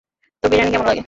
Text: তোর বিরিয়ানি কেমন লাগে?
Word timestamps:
তোর 0.43 0.47
বিরিয়ানি 0.51 0.71
কেমন 0.71 0.85
লাগে? 0.85 0.99